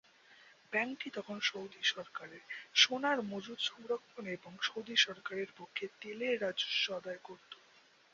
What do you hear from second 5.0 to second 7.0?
সরকারের পক্ষে তেলের রাজস্ব